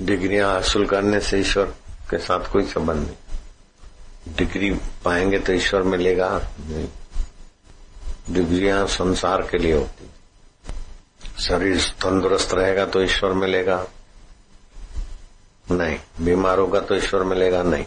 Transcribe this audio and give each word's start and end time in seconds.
डिग्रियाँ 0.00 0.52
हासिल 0.54 0.86
करने 0.86 1.20
से 1.20 1.38
ईश्वर 1.40 1.64
के 2.10 2.18
साथ 2.18 2.50
कोई 2.52 2.62
संबंध 2.62 3.06
नहीं। 3.06 4.34
डिग्री 4.36 4.70
पाएँगे 5.04 5.38
तो 5.38 5.52
ईश्वर 5.52 5.82
मिलेगा, 5.82 6.28
नहीं। 6.60 6.88
डिग्रियाँ 8.30 8.86
संसार 8.86 9.42
के 9.42 9.58
लिए 9.58 9.72
होती 9.72 10.10
शरीर 11.38 11.80
तंदुरुस्त 12.02 12.54
रहेगा 12.54 12.84
तो 12.86 13.02
ईश्वर 13.02 13.32
मिलेगा, 13.32 13.86
नहीं। 15.70 15.98
बीमार 16.20 16.58
होगा 16.58 16.80
तो 16.80 16.94
ईश्वर 16.94 17.22
मिलेगा, 17.22 17.62
नहीं। 17.62 17.84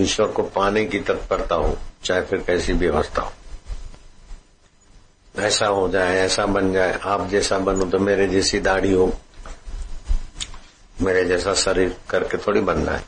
ईश्वर 0.00 0.26
को 0.26 0.42
पाने 0.42 0.84
की 0.84 1.00
तत्परता 1.00 1.54
हो, 1.54 1.76
चाहे 2.04 2.22
फिर 2.22 2.38
कैसी 2.38 2.72
व्यवस्था 2.72 3.22
हो। 3.22 3.32
ऐसा 5.40 5.66
हो 5.66 5.88
जाए, 5.88 6.16
ऐसा 6.16 6.46
बन 6.46 6.72
जाए, 6.72 6.98
आप 7.02 7.28
जैसा 7.28 7.58
बनो 7.58 7.84
तो 7.84 7.98
मेरे 7.98 8.28
जैसी 8.28 8.60
दाढ़ी 8.60 8.92
हो 8.92 9.06
मेरे 11.04 11.24
जैसा 11.24 11.54
शरीर 11.54 11.96
करके 12.10 12.38
थोड़ी 12.38 12.60
बनना 12.60 12.92
है। 12.92 13.04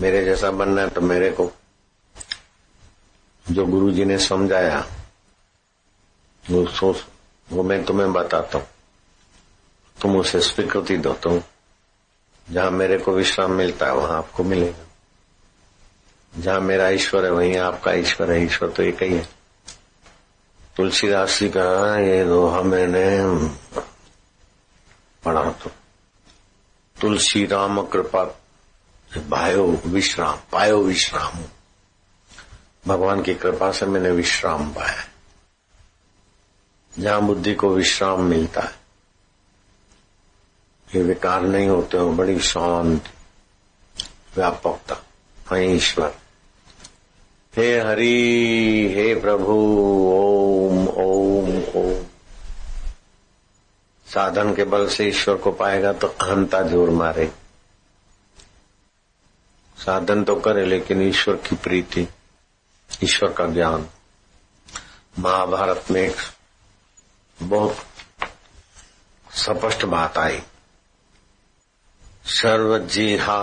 मेरे 0.00 0.24
जैसा 0.24 0.50
बनना 0.50 0.82
है 0.82 0.88
तो 0.88 1.00
मेरे 1.00 1.30
को 1.30 1.50
जो 3.46 3.66
गुरु 3.66 3.90
जी 3.90 4.04
ने 4.04 4.18
समझाया, 4.18 4.86
वो 6.44 6.66
सोच, 6.66 7.04
वो 7.48 7.62
मैं 7.62 7.84
तुम्हें 7.84 8.12
बताता 8.12 8.58
हूँ। 8.58 8.66
तुम 9.98 10.16
उसे 10.16 10.40
स्वीकृति 10.40 10.96
दो 10.96 11.12
तुम 11.12 11.40
जहाँ 12.48 12.70
मेरे 12.70 12.98
को 12.98 13.12
विश्राम 13.12 13.52
मिलता 13.52 13.86
है, 13.86 13.94
वहाँ 13.94 14.18
आपको 14.18 14.44
मिलेगा। 14.44 14.84
जहाँ 16.32 16.60
मेरा 16.60 16.88
ईश्वर 16.88 17.24
है, 17.24 17.30
वहीं 17.30 17.56
आपका 17.56 17.92
ईश्वर 17.92 18.30
है। 18.32 18.44
ईश्वर 18.44 18.70
तो 18.70 18.82
एक 18.82 19.02
ही 19.02 19.14
है। 19.14 19.26
तुलसीदास 20.76 21.38
जी 21.38 21.48
का, 21.48 21.98
ये 21.98 22.24
दोहा 22.24 22.62
मैंने 22.62 23.06
पढ़ा 25.22 25.50
तो 25.52 25.70
तुलसी 27.00 27.46
राम 27.46 27.82
कृपा, 27.82 28.24
भायो 29.28 29.80
विश्राम, 29.86 30.38
पायो 30.52 30.82
विश्राम। 30.82 31.32
भगवान 32.86 33.22
की 33.22 33.34
कृपा 33.34 33.72
से 33.72 33.86
मैंने 33.86 34.10
विश्राम 34.10 34.70
पाया। 34.70 35.04
जहाँ 36.98 37.22
बुद्धि 37.22 37.54
को 37.54 37.74
विश्राम 37.74 38.20
मिलता 38.20 38.60
है, 38.60 38.74
ये 40.96 41.02
विकार 41.02 41.42
नहीं 41.42 41.68
होते 41.68 41.96
हो, 41.96 42.12
बड़ी 42.12 42.40
शांत, 42.40 43.04
व्यापकता 44.36 45.04
वहीं 45.52 45.74
ईश्वर 45.74 46.14
हे 47.56 47.80
हरि, 47.80 48.92
हे 48.96 49.14
प्रभु, 49.14 49.52
ओम 50.12 50.88
ओम 50.88 51.62
ओम। 51.82 52.07
साधन 54.18 54.52
के 54.54 54.64
बल 54.64 54.86
से 54.88 55.04
ईश्वर 55.08 55.36
को 55.36 55.50
पाएगा 55.52 55.92
तो 55.92 56.06
अहंता 56.06 56.60
ज़ोर 56.62 56.90
मारे। 56.90 57.26
साधन 59.78 60.24
तो 60.24 60.34
करे, 60.36 60.64
लेकिन 60.66 61.02
ईश्वर 61.02 61.36
की 61.38 61.56
प्रीति, 61.56 62.06
ईश्वर 63.04 63.32
का 63.32 63.46
ज्ञान। 63.46 63.86
महाभारत 65.18 65.84
में 65.90 66.00
एक 66.00 66.16
बहुत 67.38 67.76
स्पष्ट 69.26 69.84
बात 69.84 70.18
आई। 70.18 70.42
सर्वजिहा 72.32 73.40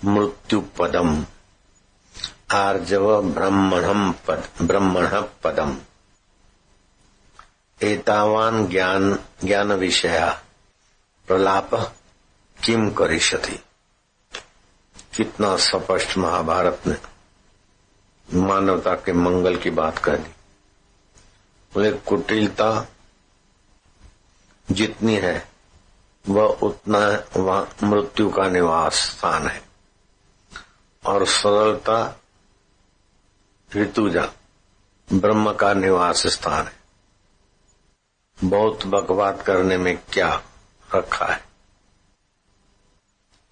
मृत्यु 0.00 0.60
पदम 0.78 1.24
आर्जव 2.52 3.20
ब्रह्मण 3.24 4.12
पद, 4.26 4.48
ब्रह्मण 4.62 5.20
पदम। 5.44 5.76
एतावान 7.82 8.66
ज्ञान 8.66 9.18
ज्ञान 9.44 9.72
विषया 9.72 10.42
प्रलाप 11.26 11.74
किम 12.64 12.90
करिष्यति? 12.90 13.64
कितना 15.16 15.56
स्पष्ट 15.56 16.18
महाभारत 16.18 16.82
ने 16.86 16.96
मानवता 18.38 18.94
के 18.94 19.12
मंगल 19.12 19.56
की 19.56 19.70
बात 19.70 19.98
कह 19.98 20.16
दी। 20.16 20.30
बोले 21.74 21.92
कुटिलता 21.92 22.88
जितनी 24.70 25.16
है, 25.16 25.48
वह 26.28 26.44
उतना 26.44 27.24
वह 27.40 27.68
मृत्यु 27.82 28.30
का 28.30 28.48
निवास 28.48 28.94
स्थान 28.94 29.48
है। 29.48 29.62
और 31.06 31.26
सरलता, 31.26 32.20
ऋतुजा 33.76 34.32
ब्रह्म 35.12 35.52
का 35.52 35.74
निवास 35.74 36.26
स्थान 36.26 36.66
है। 36.66 36.79
बहुत 38.44 38.86
बकवाद 38.86 39.42
करने 39.42 39.76
में 39.76 39.98
क्या 40.12 40.42
रखा 40.94 41.26
है? 41.26 41.44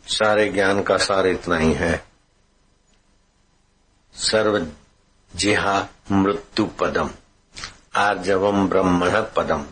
सारे 0.07 0.49
ज्ञान 0.49 0.83
का 0.83 0.97
सार 0.97 1.27
इतना 1.27 1.57
ही 1.57 1.73
है। 1.73 2.05
सर्व 4.15 4.69
जिहा 5.37 5.87
मृत्यु 6.13 6.67
पदम, 6.67 7.11
आर्जवम 7.97 8.69
ब्रह्मण 8.69 9.11
पदम। 9.37 9.67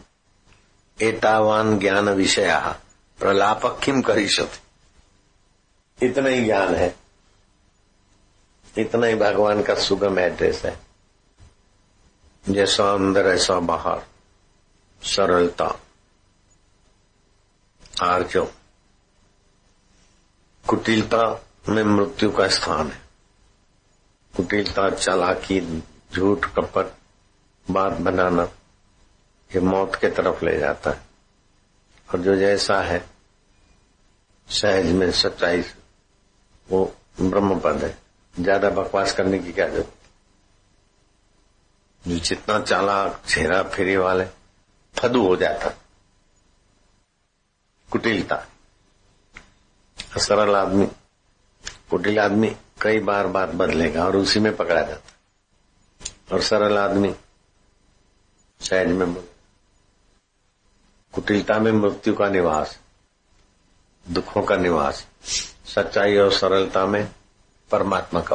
एतावान 1.03 1.79
ज्ञान 1.79 2.09
विषया 2.09 2.81
प्रलाप 3.19 3.81
किम 3.85 4.03
करिष्यति? 4.03 4.61
इतना 6.07 6.29
ही 6.29 6.45
ज्ञान 6.45 6.75
है। 6.75 6.97
इतना 8.79 9.07
ही 9.07 9.15
भगवान 9.15 9.63
का 9.63 9.75
सुगम 9.75 10.19
एड्रेस 10.19 10.63
है। 10.65 10.81
जैसा 12.49 12.95
अंदर, 12.95 13.27
ऐसा 13.27 13.59
बाहर। 13.59 14.16
सरलता 15.03 15.81
आर्जो 18.03 18.45
कुटिलता 20.69 21.45
में 21.69 21.85
मृत्यु 21.85 22.31
का 22.31 22.49
स्थान 22.49 22.91
है। 22.91 23.01
कुटिलता, 24.37 24.91
चालाकी, 24.91 25.83
झूठ, 26.15 26.47
कपट, 26.47 26.93
बात 27.71 27.93
बनाना, 27.93 28.43
ये 29.51 29.61
मौत 29.61 29.95
के 29.95 30.09
तरफ़ 30.09 30.45
ले 30.45 30.59
जाता 30.59 30.91
है। 30.91 31.03
और 32.15 32.21
जो 32.21 32.37
जैसा 32.37 32.81
है, 32.81 33.11
सहज 34.49 34.87
में 34.87 35.11
सच्चाई 35.13 35.65
वो 36.71 36.97
ब्रह्म 37.21 37.61
पद 37.61 37.85
है। 37.85 37.99
ज़्यादा 38.41 38.71
बकवास 38.71 39.13
करने 39.13 39.39
की 39.39 39.53
क्या 39.53 39.69
ज़रूरत? 39.69 39.93
जो 42.09 42.19
जितना 42.19 42.61
चालाक 42.61 43.23
छेरा 43.29 43.63
फेरी 43.63 43.97
वाले 43.97 44.25
फदू 44.99 45.29
हो 45.29 45.37
जाता। 45.37 45.69
कुटिलता। 47.93 48.47
सरल 50.19 50.57
आदमी। 50.57 50.87
कुटिल 51.91 52.19
आदमी 52.19 52.57
कई 52.83 52.99
बार 52.99 53.27
बात 53.27 53.49
बदलेगा 53.49 54.05
और 54.05 54.17
उसी 54.17 54.41
में 54.41 54.57
पकड़ा 54.57 54.83
जाता। 54.83 55.13
और 56.33 56.43
सरल 56.43 56.79
आदमी 56.79 57.17
सहज 58.61 58.87
में 58.87 59.15
कुटिलता 61.13 61.59
में 61.59 61.73
मृत्यु 61.73 62.15
का 62.15 62.29
निवास, 62.29 62.81
दुखों 64.11 64.43
का 64.43 64.57
निवास, 64.57 65.07
सच्चाई 65.67 66.17
और 66.17 66.33
सरलता 66.33 66.87
में 66.87 67.13
परमात्मा 67.71 68.21
का 68.21 68.35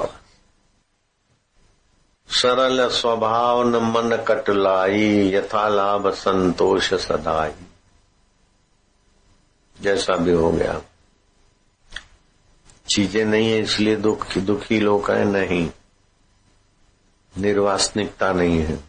सरल 2.31 2.89
स्वभाव 2.89 3.63
न 3.63 3.75
मन 3.75 4.25
कटलाई, 4.27 5.31
यथा 5.33 5.67
लाभ 5.67 6.09
संतोष 6.13 6.93
सदाई। 6.93 7.51
जैसा 9.81 10.15
भी 10.15 10.31
हो 10.31 10.51
गया। 10.51 10.81
चीज़ें 12.87 13.25
नहीं 13.25 13.51
है, 13.51 13.59
इसलिए 13.59 13.95
दुख, 13.95 14.37
दुखी 14.37 14.79
लोग 14.79 15.11
है, 15.11 15.25
नहीं। 15.25 15.69
निर्वासनिकता 17.37 18.33
नहीं 18.33 18.59
है। 18.59 18.83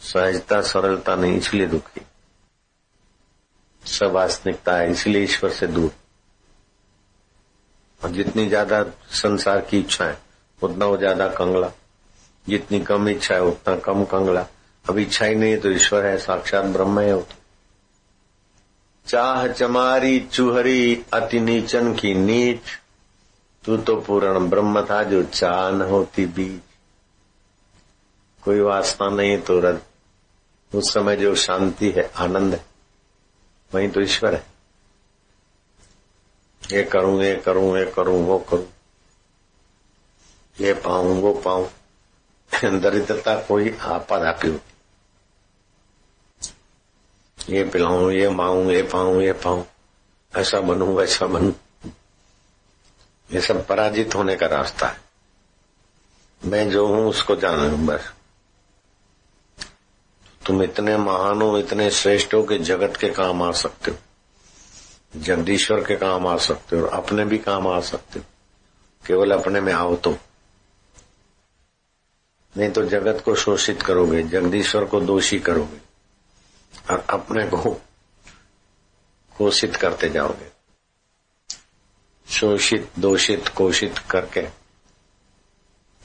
सहजता, 0.00 0.60
सरलता 0.60 1.14
नहीं, 1.14 1.36
इसलिए 1.36 1.66
दुखी। 1.66 2.00
सवासनिकता 3.86 4.76
है, 4.76 4.90
इसलिए 4.90 5.22
ईश्वर 5.22 5.50
से 5.50 5.66
दूर। 5.66 5.90
और 8.04 8.10
जितनी 8.10 8.46
ज़्यादा 8.46 8.84
संसार 9.10 9.60
की 9.60 9.78
इच्छा 9.78 10.04
है 10.04 10.18
उतना 10.62 10.86
वो 10.86 10.96
ज़्यादा 10.96 11.28
कंगला। 11.28 11.70
जितनी 12.46 12.80
कम 12.80 13.08
इच्छा 13.08 13.34
है, 13.34 13.42
उतना 13.42 13.76
कम 13.76 14.04
कंगला। 14.04 14.46
अब 14.84 14.98
इच्छा 14.98 15.24
ही 15.24 15.34
नहीं 15.34 15.50
है 15.50 15.56
तो 15.56 15.70
ईश्वर 15.70 16.06
है, 16.06 16.16
साक्षात 16.18 16.64
ब्रह्म 16.64 17.00
है 17.00 17.20
तो। 17.22 17.34
चाह 19.06 19.46
चमारी 19.48 20.18
चूहरी 20.20 21.04
अति 21.12 21.40
नीचन 21.40 21.94
की 21.94 22.14
नीच। 22.14 22.60
तू 23.64 23.76
तो 23.76 23.96
पूर्ण 23.96 24.48
ब्रह्म 24.50 24.82
था 24.84 25.02
जो 25.02 25.22
चाह 25.22 25.70
न 25.70 25.82
होती 25.82 26.26
बीज। 26.26 26.60
कोई 28.42 28.60
वासना 28.60 29.08
नहीं 29.08 29.38
तो 29.38 29.58
रद 29.60 29.80
उस 30.72 30.92
समय 30.94 31.16
जो 31.16 31.34
शांति 31.34 31.90
है, 31.90 32.10
आनंद 32.16 32.54
है, 32.54 32.64
वही 33.72 33.88
तो 33.88 34.00
ईश्वर 34.00 34.34
है। 34.34 34.44
ये 36.62 36.82
करूँ 36.84 37.22
ये 37.22 37.34
करूँ 37.36 37.78
ये 37.78 37.84
करूँ, 37.86 38.22
वो 38.24 38.38
करूँ। 38.50 38.66
ये 40.56 40.72
पाऊँ, 40.74 41.20
वो 41.20 41.32
पाऊँ। 41.34 41.68
दरिद्रता 42.54 43.40
कोई 43.40 43.76
आपाधापी 43.82 44.48
होती 44.48 44.70
ये 47.48 47.64
पिलाऊं, 47.64 48.10
ये 48.10 48.28
माऊं, 48.28 48.70
ये 48.70 48.82
पाऊँ 48.82 49.22
ये 49.22 49.32
पाऊँ, 49.32 49.66
ऐसा 50.36 50.60
बनू, 50.60 50.86
वैसा 50.86 51.26
बनू। 51.26 51.54
ये 53.32 53.40
सब 53.40 53.66
पराजित 53.66 54.14
होने 54.14 54.36
का 54.36 54.46
रास्ता 54.46 54.86
है। 54.86 55.00
मैं 56.44 56.70
जो 56.70 56.86
हूँ, 56.86 57.08
उसको 57.08 57.36
जान 57.36 57.86
बस। 57.86 58.12
तुम 60.46 60.62
इतने 60.62 60.96
महान 60.96 61.42
हो, 61.42 61.58
इतने 61.58 61.90
श्रेष्ठ 61.90 62.34
हो 62.34 62.42
कि 62.42 62.58
जगत 62.58 62.96
के 62.96 63.10
काम 63.10 63.42
आ 63.42 63.52
सकते 63.52 63.90
हो। 63.90 63.96
जगदीश्वर 65.16 65.84
के 65.84 65.96
काम 65.96 66.26
आ 66.26 66.36
सकते 66.36 66.76
हो 66.76 66.86
और 66.86 66.88
अपने 66.88 67.24
भी 67.24 67.38
काम 67.38 67.68
आ 67.68 67.80
सकते 67.80 68.18
हो। 68.18 68.24
केवल 69.06 69.30
अपने 69.30 69.60
में 69.60 69.72
आओ 69.72 69.96
तो 69.96 70.16
नहीं 72.56 72.70
तो 72.70 72.84
जगत 72.84 73.22
को 73.24 73.34
शोषित 73.34 73.82
करोगे, 73.82 74.22
जगदीश्वर 74.22 74.84
को 74.84 75.00
दोषी 75.00 75.38
करोगे 75.38 75.80
और 76.90 77.04
अपने 77.10 77.46
को 77.46 77.74
कोषित 79.36 79.76
करते 79.76 80.08
जाओगे। 80.08 80.50
शोषित, 82.28 82.90
दोषित 82.98 83.48
कोषित 83.48 83.98
करके 83.98 84.42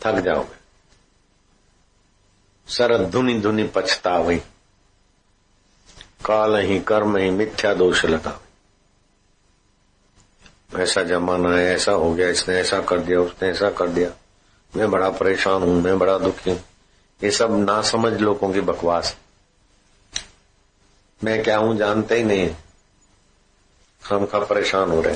थक 0.01 0.15
जाओगे। 0.15 0.55
सरद 2.67 3.09
धुनी 3.09 3.39
धुनी 3.39 3.63
पछतावी, 3.75 4.37
काल 6.25 6.55
ही 6.55 6.79
कर्म 6.79 7.17
ही 7.17 7.29
मिथ्या 7.29 7.73
दोष 7.73 8.05
लगा 8.05 8.39
ऐसा 10.75 11.03
जमाना 11.03 11.55
है, 11.55 11.65
ऐसा 11.75 11.91
हो 11.91 12.13
गया, 12.13 12.29
इसने 12.29 12.55
ऐसा 12.55 12.81
कर 12.81 12.99
दिया, 12.99 13.19
उसने 13.19 13.49
ऐसा 13.49 13.69
कर 13.69 13.89
दिया। 13.89 14.09
मैं 14.77 14.91
बड़ा 14.91 15.09
परेशान 15.09 15.63
हूँ, 15.63 15.81
मैं 15.81 15.97
बड़ा 15.99 16.17
दुखी 16.17 16.49
हूँ। 16.49 16.59
ये 17.23 17.31
सब 17.31 17.51
ना 17.69 17.81
समझ 17.81 18.13
लोगों 18.13 18.53
की 18.53 18.61
बकवास 18.61 19.15
मैं 21.23 21.43
क्या 21.43 21.57
हूँ 21.57 21.75
जानते 21.77 22.15
ही 22.15 22.23
नहीं 22.23 22.49
हम 24.09 24.25
का 24.25 24.39
परेशान 24.39 24.89
हो 24.89 25.01
रहे 25.01 25.15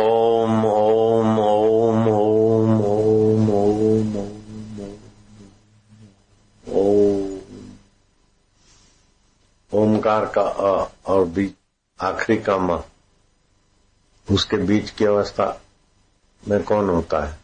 ओम 0.00 0.64
ओम 0.66 1.38
ओम 1.38 2.08
ओम 2.08 2.80
ओम 2.84 3.50
ओम 3.50 4.16
ओम 4.16 4.16
ओम। 6.66 7.38
ओमकार 9.72 10.26
का 10.26 10.42
अ 10.42 10.90
और 11.06 11.24
बीच 11.24 11.54
आखिरी 12.00 12.38
का 12.38 12.58
म। 12.58 12.82
उसके 14.32 14.56
बीच 14.56 14.90
की 14.90 15.04
अवस्था 15.04 15.62
में 16.48 16.62
कौन 16.62 16.88
होता 16.90 17.24
है? 17.26 17.41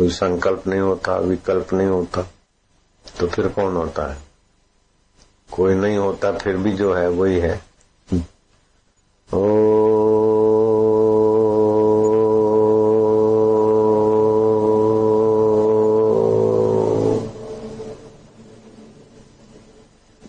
कोई 0.00 0.08
संकल्प 0.08 0.66
नहीं 0.66 0.80
होता, 0.80 1.16
विकल्प 1.16 1.72
नहीं 1.72 1.86
होता 1.86 2.22
तो 3.18 3.26
फिर 3.26 3.48
कौन 3.48 3.76
होता 3.76 4.12
है? 4.12 4.22
कोई 5.52 5.74
नहीं 5.74 5.98
होता, 5.98 6.32
फिर 6.32 6.56
भी 6.56 6.72
जो 6.72 6.94
है 6.94 7.08
वही 7.08 7.38
है। 7.38 7.54
ओ। 9.34 9.40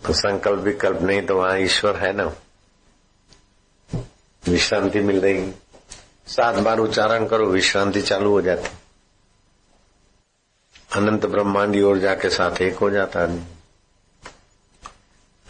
तो 0.05 0.13
संकल्प, 0.13 0.59
विकल्प 0.59 1.01
नहीं 1.01 1.21
तो 1.21 1.37
वहाँ 1.37 1.57
ईश्वर 1.57 1.95
है 1.95 2.13
ना? 2.13 2.33
विश्रांति 4.49 4.99
मिल 4.99 5.21
रही। 5.21 5.51
सात 6.27 6.55
बार 6.55 6.79
उच्चारण 6.79 7.27
करो, 7.27 7.45
विश्रांति 7.45 8.01
चालू 8.01 8.29
हो 8.29 8.41
जाती। 8.41 8.69
अनंत 11.21 11.31
ब्रह्मांडी 11.31 11.81
ऊर्जा 11.81 12.13
के 12.13 12.29
साथ 12.29 12.61
एक 12.61 12.77
हो 12.77 12.89
जाता 12.89 13.23
आदमी 13.23 13.39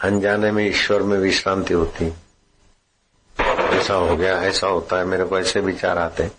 अनजाने 0.00 0.50
में 0.50 0.68
ईश्वर 0.68 1.02
में 1.02 1.18
विश्रांति 1.18 1.74
होती। 1.74 2.14
ऐसा 3.50 3.94
हो 3.94 4.16
गया, 4.16 4.42
ऐसा 4.42 4.66
होता 4.66 4.96
है, 4.96 5.04
मेरे 5.04 5.24
को 5.24 5.38
ऐसे 5.38 5.60
विचार 5.60 5.98
आते। 5.98 6.30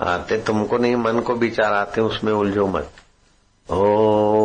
आते 0.00 0.38
तुमको 0.38 0.78
नहीं, 0.78 0.96
मन 0.96 1.20
को 1.20 1.34
विचार 1.34 1.72
आते, 1.72 2.00
उसमें 2.00 2.32
उलझो 2.32 2.66
मत। 2.66 2.90
ओ। 3.70 4.38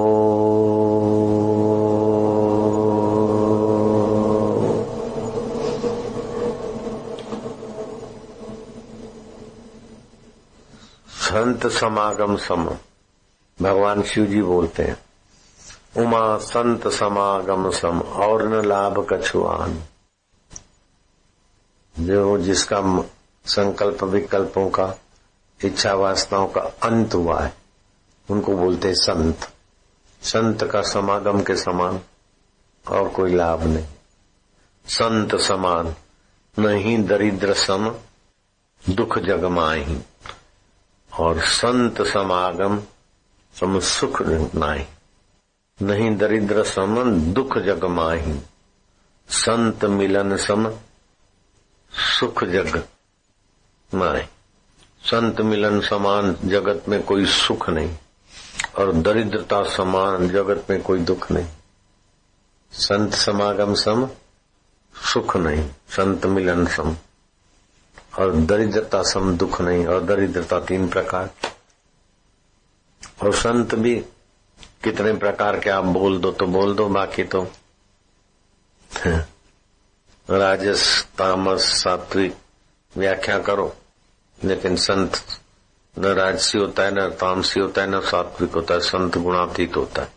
संत 11.08 11.68
समागम 11.68 12.36
सम। 12.38 12.78
भगवान 13.64 14.04
शिव 14.04 14.26
जी 14.26 14.42
बोलते 14.42 14.84
हैं, 14.84 14.98
उमा 15.98 16.38
संत 16.38 16.88
समागम 16.88 17.72
सम, 17.72 18.00
और 18.00 18.48
न 18.48 18.66
लाभ 18.66 19.08
कछुआन 19.14 19.84
जो 22.00 22.38
जिसका 22.38 23.04
संकल्प 23.46 24.04
विकल्पों 24.04 24.70
का, 24.70 24.96
इच्छा 25.66 25.94
वासनाओं 25.94 26.48
का 26.48 26.62
अंत 26.62 27.14
हुआ 27.14 27.42
है, 27.42 27.54
उनको 28.30 28.58
बोलते 28.58 28.88
हैं 28.88 28.96
संत। 28.96 29.50
संत 30.22 30.64
का 30.64 30.82
समागम 30.82 31.42
के 31.44 31.56
समान, 31.56 32.00
और 32.90 33.10
कोई 33.10 33.36
लाभ 33.36 33.64
नहीं। 33.64 33.86
संत 34.86 35.36
समान 35.36 35.96
नहीं 36.60 37.06
दरिद्र 37.06 37.54
सम, 37.54 37.96
दुख 38.90 39.20
जगमाही। 39.20 40.02
और 41.20 41.40
संत 41.40 42.02
समागम 42.02 42.82
सम 43.60 43.80
सुख 43.80 44.22
नाई 44.56 44.86
नहीं 45.82 46.18
दरिद्र 46.18 46.64
सम 46.64 47.12
दुख 47.34 47.58
जग 47.58 47.86
माही। 47.86 48.40
संत 49.30 49.86
मिलन 49.86 50.38
सम 50.38 50.70
सुख 52.20 52.44
जग 52.44 52.84
माए 53.94 54.28
संत 55.04 55.42
मिलन 55.42 55.82
समान, 55.82 56.38
जगत 56.46 56.84
में 56.90 57.04
कोई 57.04 57.26
सुख 57.26 57.70
नहीं। 57.70 57.98
और 58.78 58.94
दरिद्रता 58.94 59.64
समान, 59.64 60.30
जगत 60.30 60.68
में 60.70 60.82
कोई 60.82 61.00
दुख 61.00 61.32
नहीं। 61.32 61.48
संत 62.72 63.14
समागम 63.14 63.74
सम, 63.74 64.10
सुख 65.14 65.38
नहीं। 65.38 65.70
संत 65.90 66.26
मिलन 66.26 66.66
सम। 66.66 66.96
और 68.20 68.36
दरिद्रता 68.36 69.04
सम, 69.04 69.38
दुख 69.38 69.62
नहीं। 69.62 69.86
और 69.86 70.04
दरिद्रता 70.04 70.60
तीन 70.60 70.88
प्रकार। 70.88 71.30
और 73.24 73.34
संत 73.34 73.76
भी 73.76 73.96
कितने 74.84 75.14
प्रकार 75.14 75.60
के 75.60 75.70
आप 75.70 75.84
बोल 75.84 76.20
दो 76.20 76.32
तो 76.32 76.46
बोल 76.46 76.76
दो, 76.76 76.90
बाकी 76.90 77.24
तो। 77.24 77.44
राजस, 80.30 81.08
तामस, 81.18 81.62
सात्विक 81.62 82.38
व्याख्या 82.98 83.40
करो, 83.40 83.76
लेकिन 84.44 84.76
संत 84.76 85.40
न 85.98 86.06
राजसी 86.06 86.58
होता 86.58 86.84
है, 86.84 86.92
न 86.92 87.10
तामसी 87.10 87.60
होता 87.60 87.82
है, 87.82 87.88
न 87.88 88.02
सात्विक 88.02 88.52
होता 88.52 88.74
है, 88.74 88.80
संत 88.80 89.18
गुणातीत 89.18 89.78
होता 89.78 90.02
है। 90.02 90.14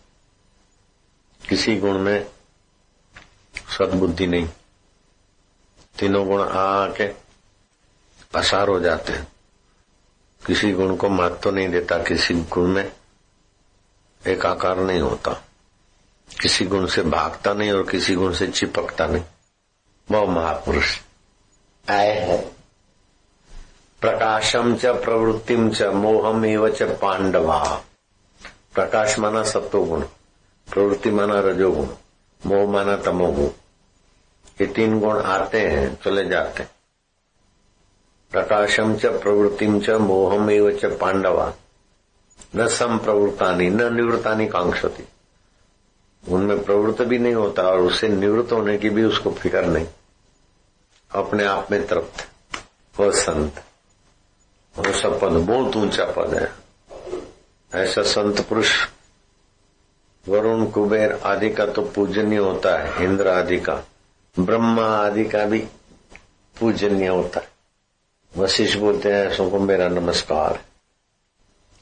किसी 1.48 1.76
गुण 1.76 1.98
में 1.98 2.30
सदबुद्धि 3.78 4.26
नहीं। 4.26 4.48
तीनों 5.98 6.26
गुण 6.26 6.42
आके 6.42 7.08
पसार 8.32 8.68
हो 8.68 8.80
जाते 8.80 9.12
हैं। 9.12 9.28
किसी 10.46 10.72
गुण 10.72 10.96
को 10.96 11.08
महत्व 11.08 11.34
तो 11.34 11.50
नहीं 11.50 11.68
देता, 11.68 11.98
किसी 11.98 12.34
गुण 12.34 12.66
में 12.68 12.92
एकाकार 14.26 14.76
नहीं 14.76 15.00
होता। 15.00 15.32
किसी 16.42 16.64
गुण 16.64 16.86
से 16.86 17.02
भागता 17.02 17.52
नहीं 17.52 17.72
और 17.72 17.82
किसी 17.82 18.14
गुण 18.14 18.32
से 18.32 18.46
चिपकता 18.46 19.06
नहीं। 19.06 19.24
वह 20.10 20.30
महापुरुष 20.30 21.00
आए 21.90 22.10
है। 22.10 22.52
प्रकाशम 24.00 24.76
च, 24.76 24.86
प्रवृत्तिम 24.86 25.70
च, 25.70 25.82
मोहम 25.82 26.46
एव 26.46 26.68
च, 26.68 26.82
पांडवा। 26.82 27.82
प्रकाश 28.74 29.18
माना 29.18 29.42
सत्वगुण 29.42 30.00
प्रवृत्ति 30.72 31.10
माना 31.10 31.40
रजोगुण, 31.40 31.86
मोह 32.46 32.72
माना 32.72 32.96
तमोगुण। 32.96 33.46
ये 34.60 34.66
तीन 34.66 35.00
गुण 35.00 35.22
आते 35.22 35.60
हैं, 35.60 35.98
चले 36.04 36.24
जाते 36.24 36.62
हैं। 36.62 36.70
प्रकाशम 38.32 38.96
च 38.96 39.06
प्रवृत्तिम 39.06 39.80
च 39.80 39.90
मोहम 39.90 40.50
एव 40.50 40.70
च 40.70 40.84
पांडवा 40.84 41.54
न 42.56 42.68
सम 42.68 43.00
न 43.62 43.94
निवृत्तानी 43.94 44.46
कांक्षती 44.46 45.04
उनमें 46.28 46.64
प्रवृत्त 46.64 47.02
भी 47.02 47.18
नहीं 47.18 47.34
होता 47.34 47.62
और 47.62 47.80
उससे 47.80 48.08
निवृत्त 48.08 48.52
होने 48.52 48.78
की 48.78 48.90
भी 48.90 49.04
उसको 49.04 49.30
फ़िक्र 49.30 49.64
नहीं। 49.64 49.86
अपने 51.10 51.44
आप 51.44 51.70
में 51.70 51.86
तृप्त 51.86 52.26
वह 53.00 53.10
संत 53.10 53.62
वो 54.78 54.92
सब 54.92 55.20
पद, 55.20 55.28
बहुत 55.28 55.76
ऊँचा 55.76 56.04
पद 56.04 56.34
है। 56.34 56.52
ऐसा 57.82 58.02
संत 58.02 58.40
पुरुष, 58.40 58.88
वरुण, 60.28 60.66
कुबेर 60.66 61.12
आदि 61.12 61.50
का 61.50 61.66
तो 61.66 61.82
पूजनीय 61.82 62.38
होता 62.38 62.76
है, 62.78 63.04
इंद्र 63.04 63.28
आदि 63.28 63.60
का। 63.60 63.82
ब्रह्मा 64.38 64.86
आदि 64.86 65.24
का 65.24 65.44
भी 65.44 65.58
पूजनीय 66.56 67.08
होता 67.08 67.40
है। 67.40 67.55
वशिष्ठ 68.36 68.78
बोलते 68.78 69.12
हैं 69.12 69.26
ऐसों 69.26 69.50
को 69.50 69.58
मेरा 69.58 69.88
नमस्कार। 69.88 70.60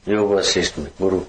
योग 0.09 0.31
वशिष्ठ 0.31 0.77
में 0.77 0.91
गुरु, 1.01 1.21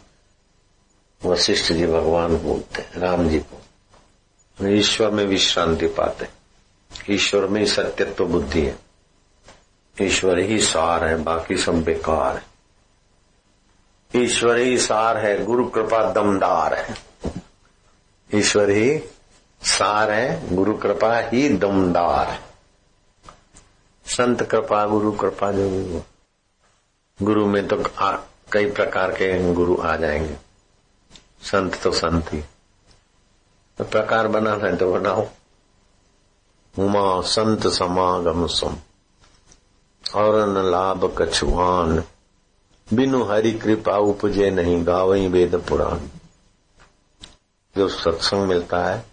वशिष्ठ 1.25 1.73
जी 1.73 1.87
भगवान 1.87 2.37
बोलते 2.37 2.83
हैं, 2.83 2.93
राम 2.97 3.29
जी 3.29 3.39
को। 3.39 4.67
ईश्वर 4.67 5.11
में 5.11 5.25
विश्रांति 5.25 5.87
पाते 5.87 6.29
ईश्वर 7.11 7.47
में 7.47 7.61
ही 7.61 7.67
सत्यत्व 7.67 8.27
बुद्धि 8.27 8.63
है। 8.63 8.79
ईश्वर 10.03 10.39
ही 10.39 10.61
सार 10.61 11.05
है, 11.05 11.17
बाकी 11.17 11.57
सब 11.57 11.83
बेकार 11.83 12.37
है। 12.37 12.47
ईश्वर 14.25 14.57
ही 14.57 14.79
सार 14.79 15.19
है, 15.19 15.45
गुरु 15.45 15.67
कृपा 15.67 16.13
दमदार 16.13 16.75
है। 16.75 16.95
ईश्वर 18.35 18.71
ही 18.71 18.99
सार 19.63 20.11
है, 20.11 20.55
गुरु 20.57 20.77
कृपा 20.77 21.19
ही 21.19 21.49
दमदार 21.49 22.29
है। 22.29 22.46
संत 24.07 24.43
कृपा, 24.43 24.87
गुरु 24.87 25.13
कृपा 25.13 25.53
जो 25.53 25.71
भी 25.71 25.95
हो। 25.95 26.03
गुरु 27.23 27.47
में 27.47 27.69
तो 27.69 27.85
कई 28.53 28.71
प्रकार 28.71 29.13
के 29.13 29.53
गुरु 29.53 29.83
आ 29.83 29.97
जाएँगे। 29.97 30.37
संत 31.43 31.83
तो 31.83 31.93
संत 31.93 32.33
ही। 32.33 32.43
तो 33.79 33.85
प्रकार 33.85 34.29
बनाना 34.29 34.67
है 34.67 34.77
तो 34.77 34.93
बनाओ। 34.93 35.29
उमा 36.79 37.21
संत 37.21 37.67
समागम 37.67 38.47
सम। 38.47 38.77
और 40.15 40.49
न 40.49 40.71
लाभ 40.71 41.17
कछुआन। 41.19 42.05
बिनु 42.95 43.25
हरि 43.25 43.53
कृपा 43.53 43.97
उपजे 43.97 44.51
नहीं 44.51 44.87
गावई 44.87 45.29
वेद 45.29 45.55
पुराण। 45.55 45.99
जो 47.77 47.89
सत्संग 47.89 48.49
मिलता 48.49 48.85
है, 48.85 49.07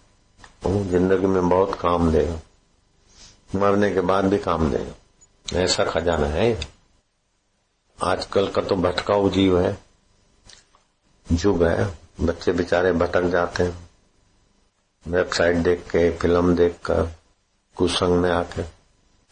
वो 0.64 0.84
ज़िंदगी 0.84 1.26
में 1.26 1.48
बहुत 1.48 1.74
काम 1.74 2.12
देगा। 2.12 2.36
मरने 3.54 3.90
के 3.90 4.00
बाद 4.00 4.24
भी 4.24 4.38
काम 4.38 4.70
देगा 4.70 5.60
ऐसा 5.60 5.84
खजाना 5.84 6.26
है 6.26 6.60
आजकल 8.02 8.48
का 8.48 8.62
तो 8.62 8.76
भटकाऊ 8.76 9.30
जीव 9.30 9.60
है। 9.60 9.78
जुग 11.32 11.64
है। 11.64 11.98
बच्चे 12.20 12.52
बेचारे 12.52 12.92
भटक 12.92 13.22
जाते 13.22 13.62
हैं। 13.62 13.90
वेबसाइट 15.08 15.56
देख 15.56 15.80
के 15.80 16.16
फ़िल्म 16.16 16.56
देख 16.56 16.78
कर 16.84 17.10
कुसंग 17.76 18.08
में 18.08 18.30
आके। 18.30 18.62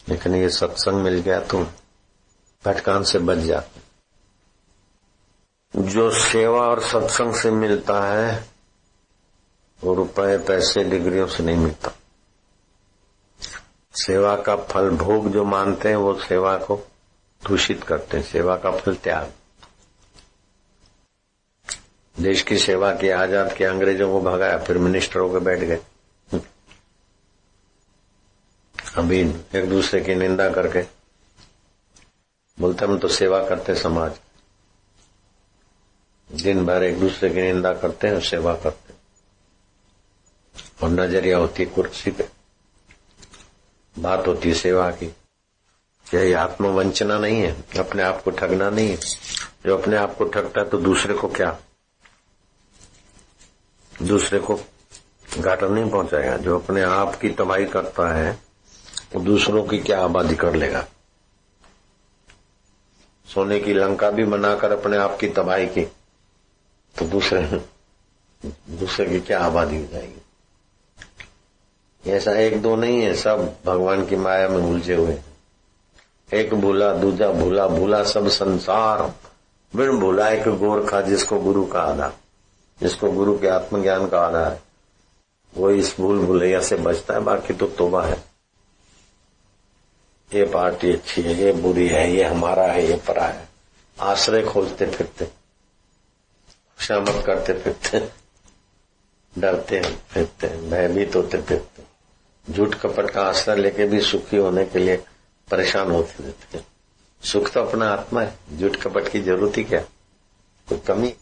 लेकिन 0.09 0.35
ये 0.35 0.49
सत्संग 0.49 0.93
मिल 0.93 1.19
गया 1.19 1.39
तो 1.39 1.63
भटकान 2.65 3.03
से 3.03 3.19
बच 3.19 3.37
जाते 3.37 3.83
जो 5.75 6.11
सेवा 6.11 6.61
और 6.61 6.81
सत्संग 6.81 7.35
से 7.35 7.51
मिलता 7.51 8.13
है, 8.13 8.49
वो 9.83 9.93
रुपए, 9.93 10.37
पैसे, 10.37 10.83
डिग्रियों 10.83 11.27
से 11.27 11.43
नहीं 11.43 11.57
मिलता। 11.57 11.91
सेवा 13.95 14.35
का 14.35 14.55
फल 14.55 14.89
भोग 14.89 15.31
जो 15.31 15.43
मानते 15.43 15.89
हैं, 15.89 15.95
वो 15.95 16.19
सेवा 16.19 16.57
को 16.57 16.87
दूषित 17.47 17.83
करते 17.83 18.17
हैं। 18.17 18.23
सेवा 18.23 18.57
का 18.57 18.71
फल 18.71 18.95
त्याग। 18.95 19.33
देश 22.19 22.41
की 22.41 22.57
सेवा 22.57 22.93
की, 22.95 23.09
आज़ाद 23.09 23.53
के, 23.53 23.63
अंग्रेज़ों 23.63 24.11
को 24.11 24.21
भगाया, 24.21 24.57
फिर 24.57 24.77
मिनिस्टर 24.77 25.19
होकर 25.19 25.39
बैठ 25.39 25.59
गए। 25.59 25.79
अभी 28.97 29.19
एक 29.55 29.69
दूसरे 29.69 30.01
की 30.01 30.15
निंदा 30.15 30.49
करके 30.49 30.81
बोलते, 32.59 32.85
हम 32.85 32.99
तो 32.99 33.07
सेवा 33.07 33.47
करते 33.49 33.75
समाज। 33.75 34.19
दिन 36.43 36.65
भर 36.65 36.83
एक 36.83 36.99
दूसरे 36.99 37.29
की 37.29 37.41
निंदा 37.41 37.73
करते 37.73 38.07
हैं 38.07 38.15
और 38.15 38.21
सेवा 38.21 38.55
करते 38.55 38.93
हैं। 38.93 38.99
और 40.83 40.89
नज़रिया 40.89 41.37
होती 41.37 41.65
कुर्सी 41.65 42.11
पे। 42.11 42.42
बात 43.95 44.27
होती 44.27 44.49
है 44.49 44.55
सेवा 44.55 44.89
की। 44.91 45.05
यही 46.07 46.33
आत्मवंचना 46.33 47.17
नहीं 47.19 47.41
है, 47.41 47.51
अपने 47.79 48.03
आप 48.03 48.21
को 48.23 48.31
ठगना 48.31 48.69
नहीं 48.69 48.89
है। 48.89 48.97
जो 49.65 49.77
अपने 49.77 49.95
आप 49.95 50.15
को 50.17 50.25
ठगता 50.25 50.61
है 50.61 50.69
तो 50.69 50.77
दूसरे 50.77 51.13
को 51.13 51.27
क्या? 51.27 51.57
दूसरे 53.93 54.39
को 54.39 54.59
घाटा 55.39 55.67
नहीं 55.67 55.89
पहुंचाएगा। 55.89 56.37
जो 56.37 56.59
अपने 56.59 56.81
आप 56.81 57.15
की 57.15 57.29
तबाही 57.29 57.65
करता 57.65 58.07
है, 58.13 58.31
वो 59.15 59.21
दूसरों 59.21 59.63
की 59.63 59.79
क्या 59.79 60.03
आबादी 60.03 60.35
कर 60.35 60.55
लेगा? 60.55 60.85
सोने 63.27 63.59
की 63.59 63.73
लंका 63.73 64.09
भी 64.11 64.23
बनाकर 64.25 64.71
अपने 64.71 64.97
आप 64.97 65.17
की 65.17 65.27
तबाही 65.29 65.67
की 65.67 65.85
तो 66.95 67.05
दूसरे 67.05 67.41
दूसरे 68.43 69.05
की 69.05 69.19
क्या 69.19 69.39
आबादी 69.39 69.77
हो 69.77 69.87
जाएगी? 69.87 70.21
ऐसा 72.07 72.31
एक 72.31 72.61
दो 72.61 72.75
नहीं 72.75 73.01
है, 73.01 73.13
सब 73.15 73.55
भगवान 73.65 74.05
की 74.05 74.15
माया 74.15 74.47
में 74.47 74.57
उलझे 74.57 74.95
हुए। 74.95 75.17
एक 76.33 76.53
भूला, 76.53 76.91
दूजा 76.93 77.31
भूला 77.31 77.67
भूला 77.67 78.03
सब 78.03 78.27
संसार। 78.27 79.01
बिन 79.73 79.99
भूला 79.99 80.29
एक 80.29 80.47
गोरखा 80.49 81.01
जिसको 81.01 81.39
गुरु 81.39 81.65
का 81.65 81.81
आधा 81.81 82.11
जिसको 82.79 83.11
गुरु 83.11 83.37
के 83.39 83.47
आत्मज्ञान 83.47 84.07
का 84.07 84.19
आधा 84.19 84.45
है 84.45 84.61
वो 85.53 85.69
इस 85.69 85.95
भूल 85.99 86.19
भूलैया 86.25 86.59
से 86.59 86.75
बचता 86.75 87.13
है, 87.13 87.19
बाकी 87.19 87.53
तो 87.53 87.67
तोबा 87.67 88.03
है। 88.03 88.17
ये 90.31 90.43
पार्टी 90.45 90.91
अच्छी 90.91 91.21
है, 91.21 91.33
ये 91.33 91.51
बुरी 91.51 91.87
है, 91.87 92.09
ये 92.11 92.23
हमारा 92.23 92.63
है, 92.63 92.85
ये 92.87 92.95
परा 93.07 93.25
है। 93.25 93.47
आश्रय 93.99 94.41
खोजते 94.43 94.85
फिरते 94.85 95.25
क्षमत 96.77 97.23
करते 97.25 97.53
फिरते, 97.53 97.99
डरते 99.37 99.81
फिरते, 99.81 100.47
भयभीत 100.69 101.15
होते 101.15 101.37
फिरते। 101.37 101.72
झूठ 102.49 102.75
कपट 102.75 103.09
का 103.09 103.21
आश्रय 103.21 103.55
लेके 103.55 103.85
भी 103.85 104.01
सुखी 104.01 104.37
होने 104.37 104.65
के 104.65 104.79
लिए 104.79 104.97
परेशान 105.51 105.91
होते 105.91 106.23
रहते 106.23 106.57
हैं 106.57 106.67
सुख 107.23 107.53
तो 107.53 107.63
अपना 107.63 107.89
आत्मा 107.89 108.21
है, 108.21 108.39
झूठ 108.57 108.75
कपट 108.75 109.11
की 109.11 109.21
ज़रूरत 109.21 109.57
ही 109.57 109.63
क्या? 109.63 109.81
कोई 110.69 110.77
कमी? 110.77 111.13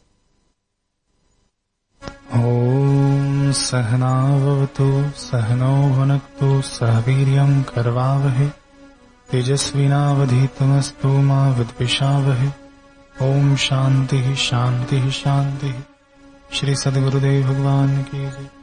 ॐ 2.36 3.52
सहनावतु, 3.52 5.12
सहनौ 5.16 5.90
भुनक्तु 5.90 6.62
सह 6.62 7.00
वीर्यम् 7.00 7.64
कर्वावहे। 7.64 8.48
तेजस्विनावधीतमस्तु 9.32 11.08
मा 11.08 11.50
विद्विषावहे। 11.50 12.50
ॐ 13.22 13.56
शांति 13.56 14.36
शांति 14.36 15.12
शान्तिः। 15.12 15.74
श्री 16.54 16.76
सदगुरुदेव 16.76 17.48
भगवान 17.48 18.04
की 18.04 18.32
जय। 18.32 18.61